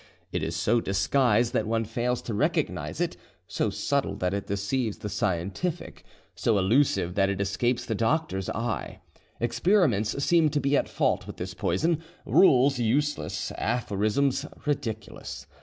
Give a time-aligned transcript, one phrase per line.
[0.31, 4.97] It is so disguised that one fails to recognise it, so subtle that it deceives
[4.97, 9.01] the scientific, so elusive that it escapes the doctor's eye:
[9.39, 15.45] experiments seem to be at fault with this poison, rules useless, aphorisms ridiculous.